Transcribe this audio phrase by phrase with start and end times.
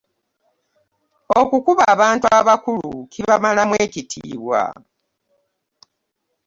[1.39, 4.61] Okukuba abantu abakulu kibamalamu ekitiibwa.